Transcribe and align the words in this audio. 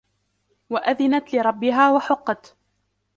وَأَذِنَتْ 0.69 1.33
لِرَبِّهَا 1.35 1.91
وَحُقَّتْ 1.95 2.55